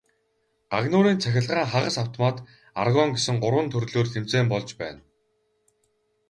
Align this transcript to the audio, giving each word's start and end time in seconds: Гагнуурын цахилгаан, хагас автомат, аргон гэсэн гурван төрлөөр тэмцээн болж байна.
Гагнуурын 0.71 1.17
цахилгаан, 1.23 1.69
хагас 1.71 1.95
автомат, 2.03 2.37
аргон 2.81 3.09
гэсэн 3.15 3.35
гурван 3.43 3.67
төрлөөр 3.73 4.07
тэмцээн 4.13 4.45
болж 4.53 4.69
байна. 4.81 5.01